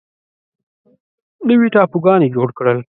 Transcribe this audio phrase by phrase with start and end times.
[1.47, 2.77] نوي ټاپوګانو یې جوړ کړل.